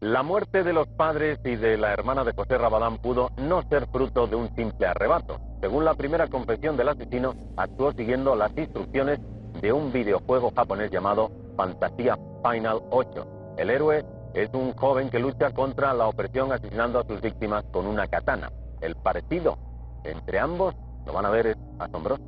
[0.00, 3.88] La muerte de los padres y de la hermana de José Rabadán pudo no ser
[3.88, 5.40] fruto de un simple arrebato.
[5.60, 9.18] Según la primera confesión del asesino, actuó siguiendo las instrucciones
[9.60, 13.56] de un videojuego japonés llamado Fantasía Final 8.
[13.58, 17.84] El héroe es un joven que lucha contra la opresión asesinando a sus víctimas con
[17.84, 18.52] una katana.
[18.80, 19.58] El parecido
[20.04, 20.76] entre ambos,
[21.06, 22.22] lo van a ver, es asombroso.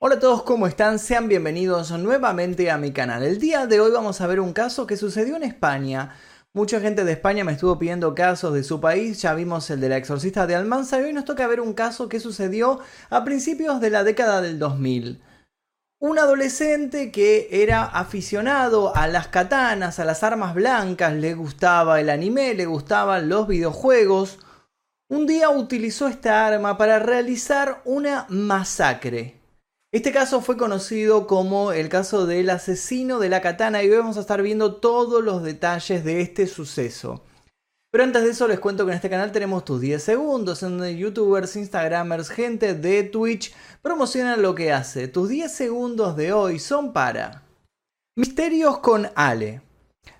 [0.00, 1.00] Hola a todos, ¿cómo están?
[1.00, 3.24] Sean bienvenidos nuevamente a mi canal.
[3.24, 6.14] El día de hoy vamos a ver un caso que sucedió en España.
[6.52, 9.88] Mucha gente de España me estuvo pidiendo casos de su país, ya vimos el de
[9.88, 12.78] la exorcista de Almanza y hoy nos toca ver un caso que sucedió
[13.10, 15.20] a principios de la década del 2000.
[15.98, 22.08] Un adolescente que era aficionado a las katanas, a las armas blancas, le gustaba el
[22.08, 24.38] anime, le gustaban los videojuegos,
[25.08, 29.37] un día utilizó esta arma para realizar una masacre.
[29.90, 34.18] Este caso fue conocido como el caso del asesino de la katana y hoy vamos
[34.18, 37.24] a estar viendo todos los detalles de este suceso.
[37.90, 40.76] Pero antes de eso les cuento que en este canal tenemos tus 10 segundos en
[40.76, 45.08] donde youtubers, instagramers, gente de Twitch promocionan lo que hace.
[45.08, 47.44] Tus 10 segundos de hoy son para
[48.14, 49.62] Misterios con Ale.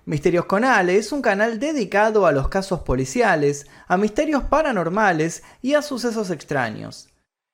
[0.05, 5.75] Misterios con Ale es un canal dedicado a los casos policiales, a misterios paranormales y
[5.75, 7.09] a sucesos extraños.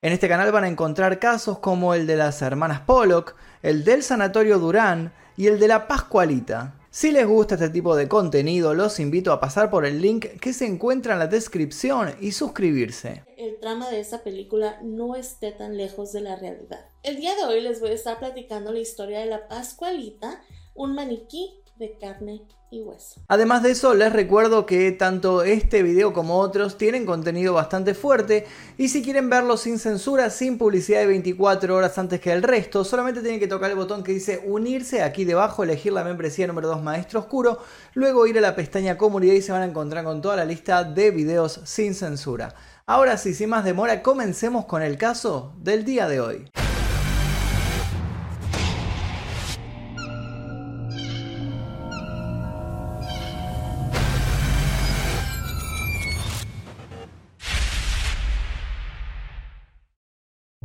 [0.06, 4.04] En este canal van a encontrar casos como el de las hermanas Pollock, el del
[4.04, 6.78] Sanatorio Durán y el de la Pascualita.
[6.92, 10.52] Si les gusta este tipo de contenido, los invito a pasar por el link que
[10.52, 13.24] se encuentra en la descripción y suscribirse.
[13.36, 16.86] El trama de esta película no esté tan lejos de la realidad.
[17.02, 20.40] El día de hoy les voy a estar platicando la historia de la Pascualita,
[20.76, 23.20] un maniquí de carne y hueso.
[23.28, 28.46] Además de eso, les recuerdo que tanto este video como otros tienen contenido bastante fuerte
[28.78, 32.84] y si quieren verlo sin censura, sin publicidad de 24 horas antes que el resto,
[32.84, 36.68] solamente tienen que tocar el botón que dice unirse aquí debajo, elegir la membresía número
[36.68, 37.58] 2 Maestro Oscuro,
[37.94, 40.84] luego ir a la pestaña comunidad y se van a encontrar con toda la lista
[40.84, 42.54] de videos sin censura.
[42.86, 46.50] Ahora sí, sin más demora, comencemos con el caso del día de hoy.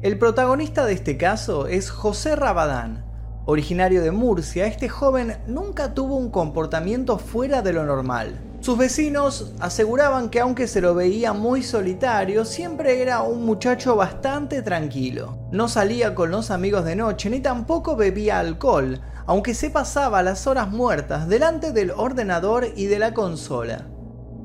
[0.02, 3.06] El protagonista de este caso es José Rabadán.
[3.46, 8.42] Originario de Murcia, este joven nunca tuvo un comportamiento fuera de lo normal.
[8.62, 14.64] Sus vecinos aseguraban que aunque se lo veía muy solitario, siempre era un muchacho bastante
[14.64, 15.38] tranquilo.
[15.52, 20.48] No salía con los amigos de noche ni tampoco bebía alcohol, aunque se pasaba las
[20.48, 23.86] horas muertas delante del ordenador y de la consola.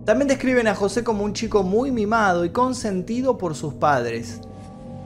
[0.04, 4.42] También describen a José como un chico muy mimado y consentido por sus padres.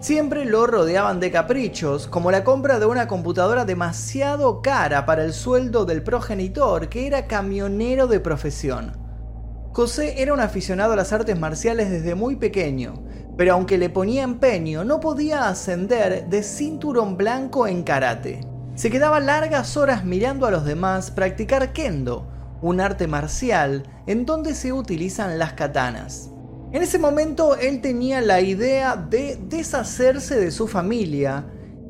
[0.01, 5.35] Siempre lo rodeaban de caprichos, como la compra de una computadora demasiado cara para el
[5.35, 8.97] sueldo del progenitor, que era camionero de profesión.
[9.73, 12.95] José era un aficionado a las artes marciales desde muy pequeño,
[13.37, 18.41] pero aunque le ponía empeño, no podía ascender de cinturón blanco en karate.
[18.75, 22.27] Se quedaba largas horas mirando a los demás practicar kendo,
[22.63, 26.31] un arte marcial en donde se utilizan las katanas.
[26.73, 31.47] En ese momento él tenía la idea de deshacerse de su familia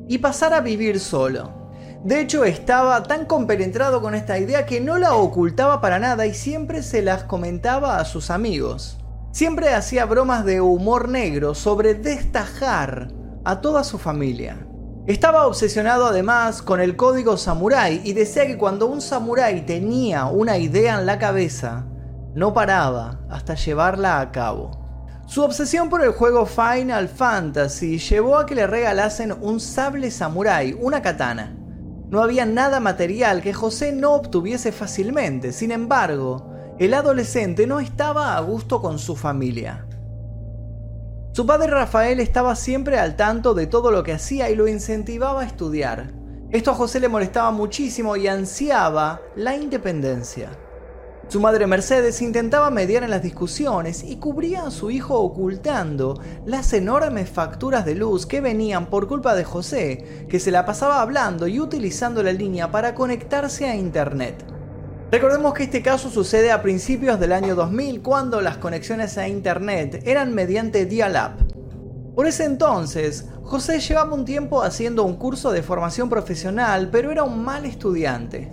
[0.07, 1.61] y pasar a vivir solo.
[2.03, 6.33] De hecho, estaba tan compenetrado con esta idea que no la ocultaba para nada y
[6.33, 8.97] siempre se las comentaba a sus amigos.
[9.31, 13.09] Siempre hacía bromas de humor negro sobre destajar
[13.45, 14.65] a toda su familia.
[15.05, 20.57] Estaba obsesionado además con el código samurái y decía que cuando un samurái tenía una
[20.57, 21.85] idea en la cabeza,
[22.33, 24.81] no paraba hasta llevarla a cabo.
[25.27, 30.77] Su obsesión por el juego Final Fantasy llevó a que le regalasen un sable samurai,
[30.79, 31.55] una katana.
[32.09, 38.35] No había nada material que José no obtuviese fácilmente, sin embargo, el adolescente no estaba
[38.35, 39.85] a gusto con su familia.
[41.33, 45.41] Su padre Rafael estaba siempre al tanto de todo lo que hacía y lo incentivaba
[45.41, 46.11] a estudiar.
[46.49, 50.49] Esto a José le molestaba muchísimo y ansiaba la independencia.
[51.31, 56.73] Su madre Mercedes intentaba mediar en las discusiones y cubría a su hijo ocultando las
[56.73, 61.47] enormes facturas de luz que venían por culpa de José, que se la pasaba hablando
[61.47, 64.43] y utilizando la línea para conectarse a Internet.
[65.09, 70.03] Recordemos que este caso sucede a principios del año 2000 cuando las conexiones a Internet
[70.05, 72.13] eran mediante dial-up.
[72.13, 77.23] Por ese entonces, José llevaba un tiempo haciendo un curso de formación profesional, pero era
[77.23, 78.51] un mal estudiante.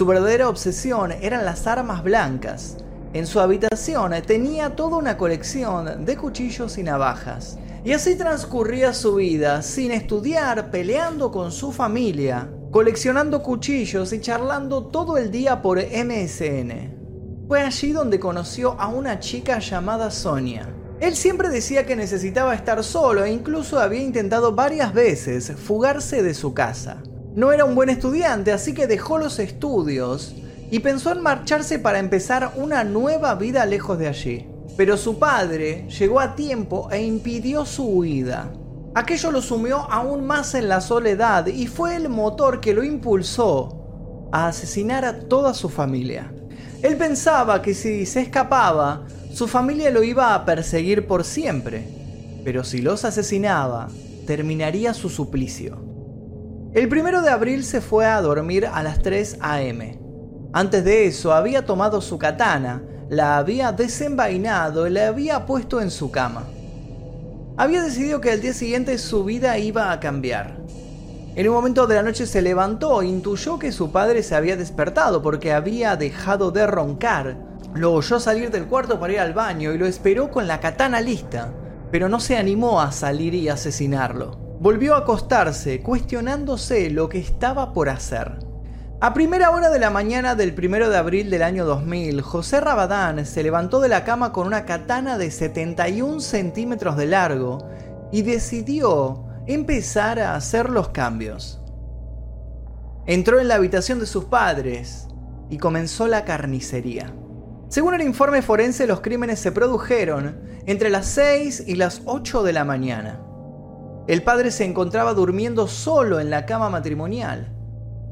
[0.00, 2.78] Su verdadera obsesión eran las armas blancas.
[3.12, 7.58] En su habitación tenía toda una colección de cuchillos y navajas.
[7.84, 14.86] Y así transcurría su vida, sin estudiar, peleando con su familia coleccionando cuchillos y charlando
[14.86, 17.46] todo el día por MSN.
[17.46, 20.66] Fue allí donde conoció a una chica llamada Sonia.
[20.98, 26.32] Él siempre decía que necesitaba estar solo e incluso había intentado varias veces fugarse de
[26.32, 27.02] su casa.
[27.40, 30.34] No era un buen estudiante, así que dejó los estudios
[30.70, 34.46] y pensó en marcharse para empezar una nueva vida lejos de allí.
[34.76, 38.52] Pero su padre llegó a tiempo e impidió su huida.
[38.94, 44.28] Aquello lo sumió aún más en la soledad y fue el motor que lo impulsó
[44.32, 46.30] a asesinar a toda su familia.
[46.82, 51.88] Él pensaba que si se escapaba, su familia lo iba a perseguir por siempre,
[52.44, 53.88] pero si los asesinaba,
[54.26, 55.89] terminaría su suplicio.
[56.72, 59.98] El primero de abril se fue a dormir a las 3 a.m.
[60.52, 65.90] Antes de eso había tomado su katana, la había desenvainado y la había puesto en
[65.90, 66.44] su cama.
[67.56, 70.58] Había decidido que al día siguiente su vida iba a cambiar.
[71.34, 74.56] En un momento de la noche se levantó e intuyó que su padre se había
[74.56, 77.36] despertado porque había dejado de roncar.
[77.74, 81.00] Lo oyó salir del cuarto para ir al baño y lo esperó con la katana
[81.00, 81.52] lista,
[81.90, 87.72] pero no se animó a salir y asesinarlo volvió a acostarse, cuestionándose lo que estaba
[87.72, 88.38] por hacer.
[89.00, 93.24] A primera hora de la mañana del 1 de abril del año 2000, José Rabadán
[93.24, 97.66] se levantó de la cama con una katana de 71 centímetros de largo
[98.12, 101.62] y decidió empezar a hacer los cambios.
[103.06, 105.08] Entró en la habitación de sus padres
[105.48, 107.14] y comenzó la carnicería.
[107.70, 112.52] Según el informe forense, los crímenes se produjeron entre las 6 y las 8 de
[112.52, 113.24] la mañana.
[114.06, 117.54] El padre se encontraba durmiendo solo en la cama matrimonial.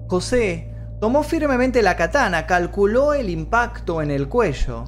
[0.09, 4.85] José tomó firmemente la katana, calculó el impacto en el cuello,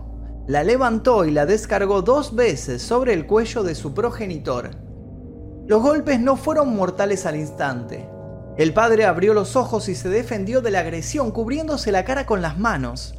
[0.46, 4.70] la levantó y la descargó dos veces sobre el cuello de su progenitor.
[5.66, 8.08] Los golpes no fueron mortales al instante.
[8.56, 12.42] El padre abrió los ojos y se defendió de la agresión cubriéndose la cara con
[12.42, 13.14] las manos.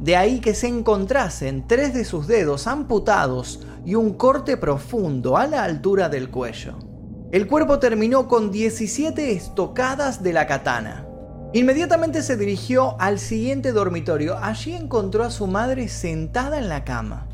[0.00, 5.46] De ahí que se encontrasen tres de sus dedos amputados y un corte profundo a
[5.46, 6.91] la altura del cuello.
[7.32, 11.06] El cuerpo terminó con 17 estocadas de la katana.
[11.54, 14.36] Inmediatamente se dirigió al siguiente dormitorio.
[14.36, 17.28] Allí encontró a su madre sentada en la cama.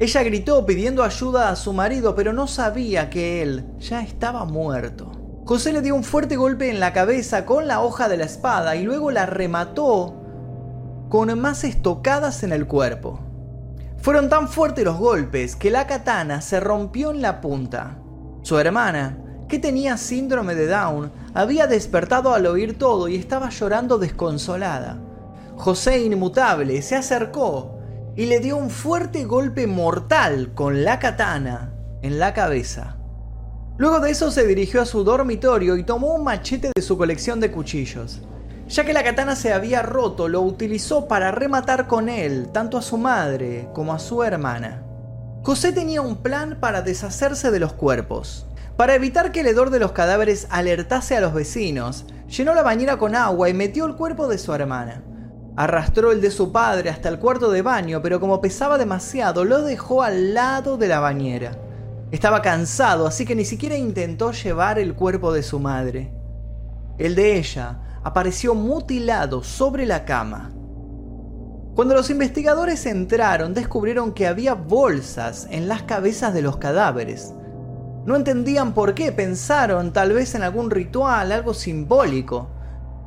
[0.00, 5.12] Ella gritó pidiendo ayuda a su marido, pero no sabía que él ya estaba muerto.
[5.44, 8.74] José le dio un fuerte golpe en la cabeza con la hoja de la espada
[8.74, 10.20] y luego la remató
[11.08, 13.20] con más estocadas en el cuerpo.
[13.98, 17.98] Fueron tan fuertes los golpes que la katana se rompió en la punta.
[18.42, 23.98] Su hermana, que tenía síndrome de Down, había despertado al oír todo y estaba llorando
[23.98, 24.98] desconsolada.
[25.56, 27.78] José inmutable se acercó
[28.16, 32.96] y le dio un fuerte golpe mortal con la katana en la cabeza.
[33.76, 37.40] Luego de eso se dirigió a su dormitorio y tomó un machete de su colección
[37.40, 38.20] de cuchillos.
[38.68, 42.82] Ya que la katana se había roto, lo utilizó para rematar con él tanto a
[42.82, 44.82] su madre como a su hermana.
[45.44, 48.46] José tenía un plan para deshacerse de los cuerpos.
[48.78, 52.96] Para evitar que el hedor de los cadáveres alertase a los vecinos, llenó la bañera
[52.96, 55.04] con agua y metió el cuerpo de su hermana.
[55.54, 59.60] Arrastró el de su padre hasta el cuarto de baño, pero como pesaba demasiado, lo
[59.60, 61.58] dejó al lado de la bañera.
[62.10, 66.10] Estaba cansado, así que ni siquiera intentó llevar el cuerpo de su madre.
[66.96, 70.53] El de ella apareció mutilado sobre la cama.
[71.74, 77.34] Cuando los investigadores entraron, descubrieron que había bolsas en las cabezas de los cadáveres.
[78.06, 82.48] No entendían por qué, pensaron tal vez en algún ritual, algo simbólico.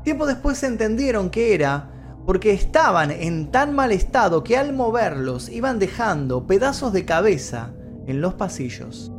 [0.03, 1.91] Tiempo después entendieron que era
[2.25, 7.71] porque estaban en tan mal estado que al moverlos iban dejando pedazos de cabeza
[8.05, 9.13] en los pasillos.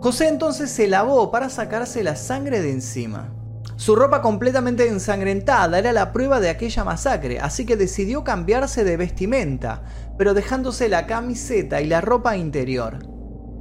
[0.00, 3.35] José entonces se lavó para sacarse la sangre de encima.
[3.76, 8.96] Su ropa completamente ensangrentada era la prueba de aquella masacre, así que decidió cambiarse de
[8.96, 9.82] vestimenta,
[10.16, 12.98] pero dejándose la camiseta y la ropa interior.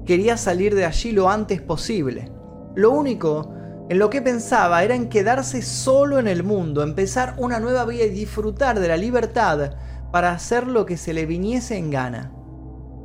[0.06, 2.32] Quería salir de allí lo antes posible.
[2.76, 3.52] Lo único
[3.90, 8.06] en lo que pensaba era en quedarse solo en el mundo, empezar una nueva vida
[8.06, 9.76] y disfrutar de la libertad
[10.14, 12.32] para hacer lo que se le viniese en gana.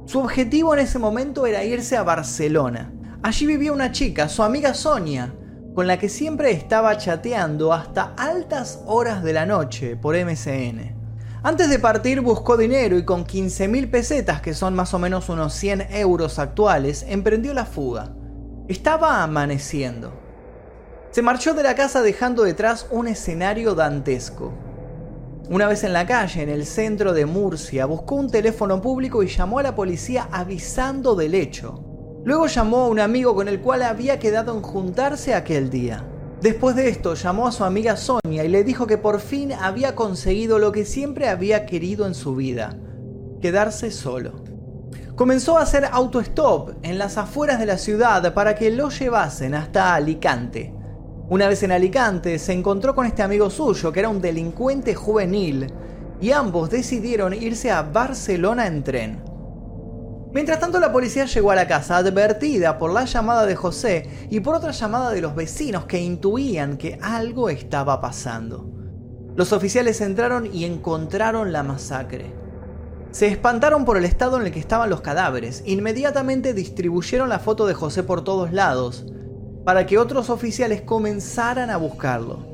[0.07, 2.93] Su objetivo en ese momento era irse a Barcelona.
[3.23, 5.35] Allí vivía una chica, su amiga Sonia,
[5.75, 11.01] con la que siempre estaba chateando hasta altas horas de la noche por MCN.
[11.43, 15.55] Antes de partir buscó dinero y con 15.000 pesetas, que son más o menos unos
[15.55, 18.11] 100 euros actuales, emprendió la fuga.
[18.69, 20.13] Estaba amaneciendo.
[21.13, 24.53] Se marchó de la casa dejando detrás un escenario dantesco.
[25.49, 29.27] Una vez en la calle, en el centro de Murcia, buscó un teléfono público y
[29.27, 31.90] llamó a la policía avisando del hecho.
[32.23, 36.05] Luego llamó a un amigo con el cual había quedado en juntarse aquel día.
[36.43, 39.95] Después de esto llamó a su amiga Sonia y le dijo que por fin había
[39.95, 42.77] conseguido lo que siempre había querido en su vida,
[43.41, 44.43] quedarse solo.
[45.17, 49.95] Comenzó a hacer autostop en las afueras de la ciudad para que lo llevasen hasta
[49.95, 50.75] Alicante.
[51.29, 55.67] Una vez en Alicante se encontró con este amigo suyo que era un delincuente juvenil
[56.21, 59.30] y ambos decidieron irse a Barcelona en tren.
[60.33, 64.39] Mientras tanto la policía llegó a la casa advertida por la llamada de José y
[64.39, 68.71] por otra llamada de los vecinos que intuían que algo estaba pasando.
[69.35, 72.33] Los oficiales entraron y encontraron la masacre.
[73.11, 75.65] Se espantaron por el estado en el que estaban los cadáveres.
[75.67, 79.07] Inmediatamente distribuyeron la foto de José por todos lados
[79.65, 82.47] para que otros oficiales comenzaran a buscarlo.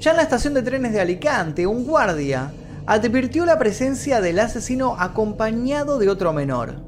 [0.00, 2.52] Ya en la estación de trenes de Alicante, un guardia
[2.86, 6.82] advirtió la presencia del asesino acompañado de otro menor.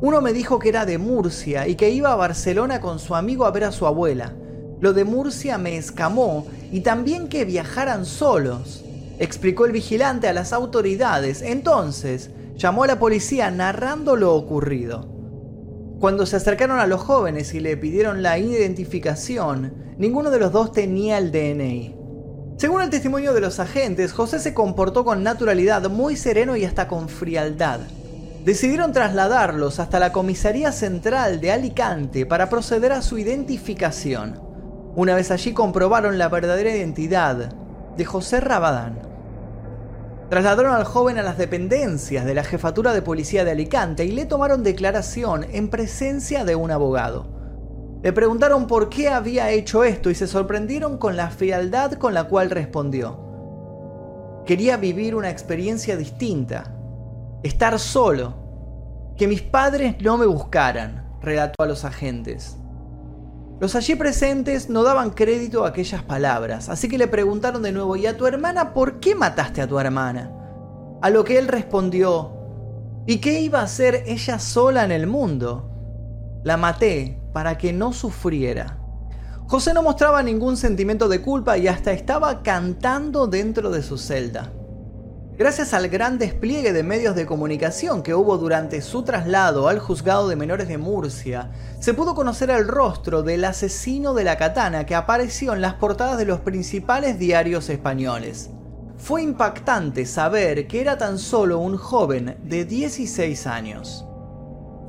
[0.00, 3.44] Uno me dijo que era de Murcia y que iba a Barcelona con su amigo
[3.44, 4.34] a ver a su abuela.
[4.80, 8.84] Lo de Murcia me escamó y también que viajaran solos,
[9.18, 11.42] explicó el vigilante a las autoridades.
[11.42, 15.08] Entonces llamó a la policía narrando lo ocurrido.
[15.98, 20.72] Cuando se acercaron a los jóvenes y le pidieron la identificación, ninguno de los dos
[20.72, 21.99] tenía el DNI.
[22.60, 26.88] Según el testimonio de los agentes, José se comportó con naturalidad, muy sereno y hasta
[26.88, 27.80] con frialdad.
[28.44, 34.38] Decidieron trasladarlos hasta la comisaría central de Alicante para proceder a su identificación.
[34.94, 37.50] Una vez allí comprobaron la verdadera identidad
[37.96, 38.98] de José Rabadán.
[40.28, 44.26] Trasladaron al joven a las dependencias de la jefatura de policía de Alicante y le
[44.26, 47.39] tomaron declaración en presencia de un abogado.
[48.02, 52.24] Le preguntaron por qué había hecho esto y se sorprendieron con la frialdad con la
[52.24, 53.20] cual respondió.
[54.46, 56.74] Quería vivir una experiencia distinta,
[57.42, 58.34] estar solo,
[59.18, 62.56] que mis padres no me buscaran, relató a los agentes.
[63.60, 67.96] Los allí presentes no daban crédito a aquellas palabras, así que le preguntaron de nuevo,
[67.96, 70.32] ¿y a tu hermana por qué mataste a tu hermana?
[71.02, 72.32] A lo que él respondió,
[73.06, 75.69] ¿y qué iba a hacer ella sola en el mundo?
[76.42, 78.78] La maté para que no sufriera.
[79.46, 84.52] José no mostraba ningún sentimiento de culpa y hasta estaba cantando dentro de su celda.
[85.36, 90.28] Gracias al gran despliegue de medios de comunicación que hubo durante su traslado al juzgado
[90.28, 94.94] de menores de Murcia, se pudo conocer el rostro del asesino de la katana que
[94.94, 98.50] apareció en las portadas de los principales diarios españoles.
[98.98, 104.06] Fue impactante saber que era tan solo un joven de 16 años.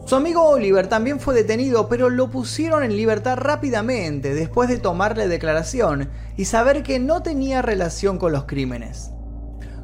[0.05, 5.27] Su amigo Oliver también fue detenido, pero lo pusieron en libertad rápidamente después de tomarle
[5.27, 9.12] declaración y saber que no tenía relación con los crímenes.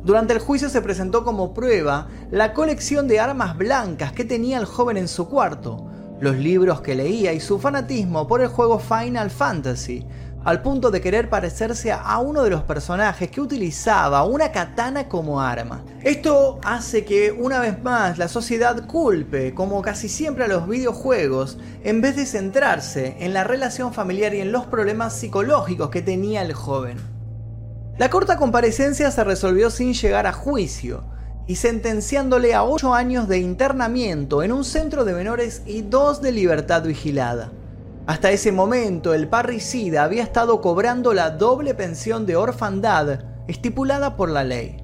[0.03, 4.65] Durante el juicio se presentó como prueba la colección de armas blancas que tenía el
[4.65, 5.88] joven en su cuarto,
[6.19, 10.05] los libros que leía y su fanatismo por el juego Final Fantasy,
[10.48, 15.42] al punto de querer parecerse a uno de los personajes que utilizaba una katana como
[15.42, 15.84] arma.
[16.01, 21.58] Esto hace que una vez más la sociedad culpe, como casi siempre a los videojuegos,
[21.84, 26.44] en vez de centrarse en la relación familiar y en los problemas psicológicos que tenía
[26.44, 26.96] el joven.
[27.98, 31.04] La corta comparecencia se resolvió sin llegar a juicio,
[31.46, 36.32] y sentenciándole a 8 años de internamiento en un centro de menores y 2 de
[36.32, 37.51] libertad vigilada.
[38.08, 44.30] Hasta ese momento, el parricida había estado cobrando la doble pensión de orfandad estipulada por
[44.30, 44.78] la ley.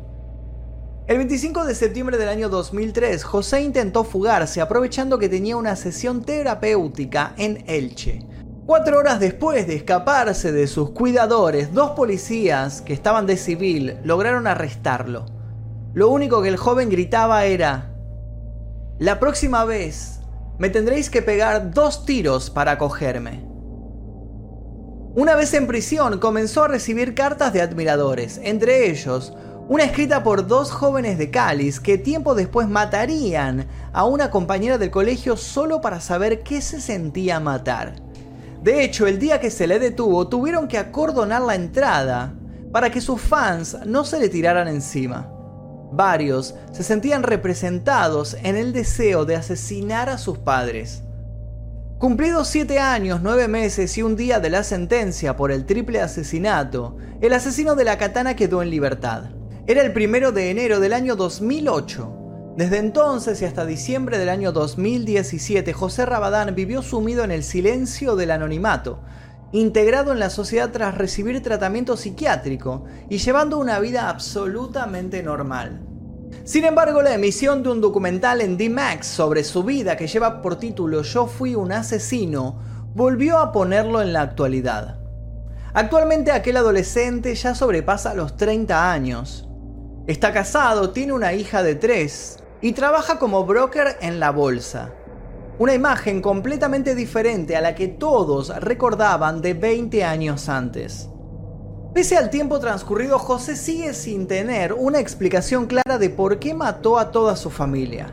[1.07, 6.21] El 25 de septiembre del año 2003, José intentó fugarse aprovechando que tenía una sesión
[6.21, 8.27] terapéutica en Elche.
[8.65, 14.47] Cuatro horas después de escaparse de sus cuidadores, dos policías que estaban de civil lograron
[14.47, 15.27] arrestarlo.
[15.93, 17.95] Lo único que el joven gritaba era,
[18.99, 20.19] la próxima vez
[20.57, 23.45] me tendréis que pegar dos tiros para cogerme.
[25.15, 29.33] Una vez en prisión comenzó a recibir cartas de admiradores, entre ellos
[29.69, 34.91] una escrita por dos jóvenes de Cáliz que tiempo después matarían a una compañera del
[34.91, 37.95] colegio solo para saber qué se sentía matar.
[38.61, 42.33] De hecho, el día que se le detuvo tuvieron que acordonar la entrada
[42.71, 45.32] para que sus fans no se le tiraran encima.
[45.95, 51.03] Varios se sentían representados en el deseo de asesinar a sus padres.
[51.99, 56.97] Cumplidos siete años, nueve meses y un día de la sentencia por el triple asesinato,
[57.21, 59.25] el asesino de la katana quedó en libertad.
[59.67, 62.53] Era el primero de enero del año 2008.
[62.57, 68.15] Desde entonces y hasta diciembre del año 2017, José Rabadán vivió sumido en el silencio
[68.15, 68.99] del anonimato,
[69.53, 75.79] integrado en la sociedad tras recibir tratamiento psiquiátrico y llevando una vida absolutamente normal.
[76.43, 80.57] Sin embargo, la emisión de un documental en D-Max sobre su vida que lleva por
[80.57, 82.59] título Yo fui un asesino
[82.95, 84.99] volvió a ponerlo en la actualidad.
[85.73, 89.47] Actualmente aquel adolescente ya sobrepasa los 30 años.
[90.05, 94.91] Está casado, tiene una hija de 3 y trabaja como broker en la bolsa.
[95.59, 101.09] Una imagen completamente diferente a la que todos recordaban de 20 años antes.
[101.93, 106.97] Pese al tiempo transcurrido, José sigue sin tener una explicación clara de por qué mató
[106.97, 108.11] a toda su familia.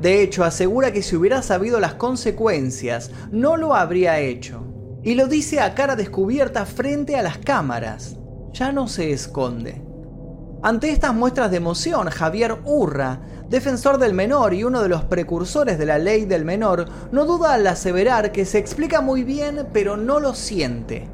[0.00, 4.64] De hecho, asegura que si hubiera sabido las consecuencias, no lo habría hecho.
[5.02, 8.16] Y lo dice a cara descubierta frente a las cámaras.
[8.54, 9.82] Ya no se esconde.
[10.62, 15.78] Ante estas muestras de emoción, Javier Urra, defensor del menor y uno de los precursores
[15.78, 19.96] de la ley del menor, no duda al aseverar que se explica muy bien pero
[19.96, 21.08] no lo siente.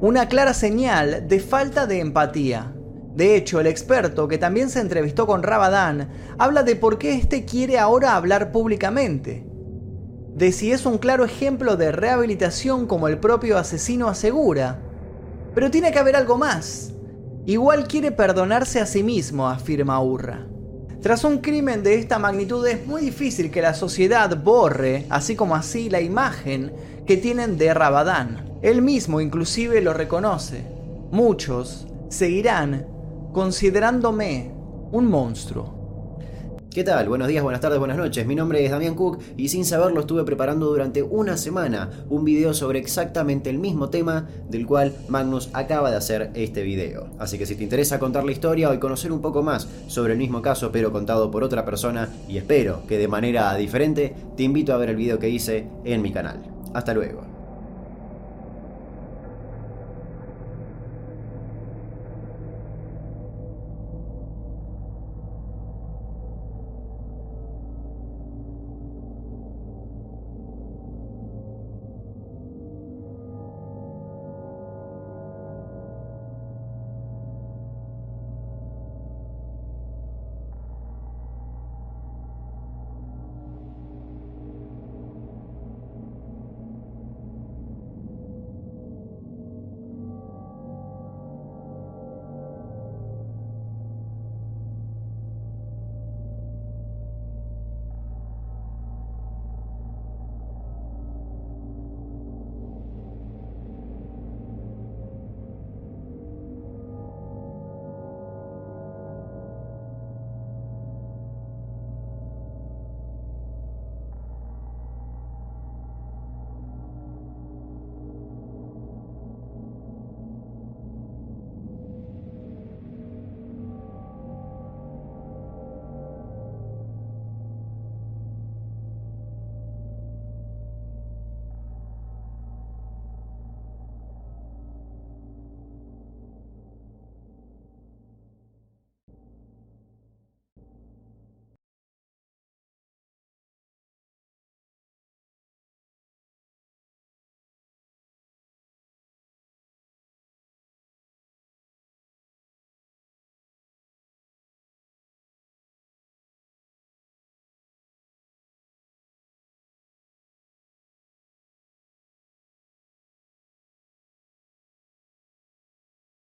[0.00, 2.72] Una clara señal de falta de empatía.
[3.14, 7.46] De hecho, el experto, que también se entrevistó con Rabadán, habla de por qué éste
[7.46, 9.46] quiere ahora hablar públicamente.
[10.34, 14.80] De si es un claro ejemplo de rehabilitación como el propio asesino asegura.
[15.54, 16.92] Pero tiene que haber algo más.
[17.46, 20.46] Igual quiere perdonarse a sí mismo, afirma Urra.
[21.02, 25.54] Tras un crimen de esta magnitud es muy difícil que la sociedad borre, así como
[25.54, 26.72] así, la imagen
[27.06, 28.58] que tienen de Rabadán.
[28.62, 30.64] Él mismo inclusive lo reconoce.
[31.12, 32.86] Muchos seguirán
[33.32, 34.50] considerándome
[34.90, 35.75] un monstruo.
[36.76, 37.08] ¿Qué tal?
[37.08, 38.26] Buenos días, buenas tardes, buenas noches.
[38.26, 42.52] Mi nombre es Damián Cook y sin saberlo estuve preparando durante una semana un video
[42.52, 47.08] sobre exactamente el mismo tema del cual Magnus acaba de hacer este video.
[47.18, 50.18] Así que si te interesa contar la historia o conocer un poco más sobre el
[50.18, 54.74] mismo caso pero contado por otra persona y espero que de manera diferente, te invito
[54.74, 56.42] a ver el video que hice en mi canal.
[56.74, 57.35] Hasta luego.